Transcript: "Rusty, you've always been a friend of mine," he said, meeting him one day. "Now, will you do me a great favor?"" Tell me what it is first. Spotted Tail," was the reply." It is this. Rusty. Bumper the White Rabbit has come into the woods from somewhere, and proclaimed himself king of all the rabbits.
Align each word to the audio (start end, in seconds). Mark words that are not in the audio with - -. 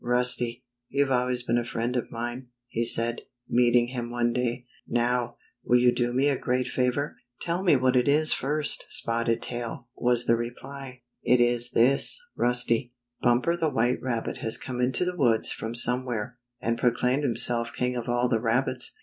"Rusty, 0.03 0.63
you've 0.89 1.11
always 1.11 1.43
been 1.43 1.59
a 1.59 1.63
friend 1.63 1.95
of 1.95 2.09
mine," 2.09 2.47
he 2.67 2.83
said, 2.83 3.21
meeting 3.47 3.89
him 3.89 4.09
one 4.09 4.33
day. 4.33 4.65
"Now, 4.87 5.35
will 5.63 5.77
you 5.77 5.91
do 5.93 6.11
me 6.11 6.27
a 6.27 6.39
great 6.39 6.65
favor?"" 6.65 7.17
Tell 7.43 7.61
me 7.61 7.75
what 7.75 7.95
it 7.95 8.07
is 8.07 8.33
first. 8.33 8.87
Spotted 8.89 9.43
Tail," 9.43 9.89
was 9.95 10.25
the 10.25 10.35
reply." 10.35 11.03
It 11.23 11.39
is 11.39 11.69
this. 11.69 12.19
Rusty. 12.35 12.95
Bumper 13.21 13.55
the 13.55 13.69
White 13.69 14.01
Rabbit 14.01 14.37
has 14.37 14.57
come 14.57 14.81
into 14.81 15.05
the 15.05 15.15
woods 15.15 15.51
from 15.51 15.75
somewhere, 15.75 16.39
and 16.59 16.79
proclaimed 16.79 17.21
himself 17.21 17.71
king 17.71 17.95
of 17.95 18.09
all 18.09 18.27
the 18.27 18.41
rabbits. 18.41 18.93